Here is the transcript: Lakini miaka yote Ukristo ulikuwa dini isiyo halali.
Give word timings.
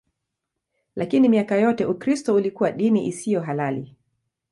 Lakini 0.95 1.29
miaka 1.29 1.55
yote 1.55 1.85
Ukristo 1.85 2.35
ulikuwa 2.35 2.71
dini 2.71 3.07
isiyo 3.07 3.41
halali. 3.41 3.95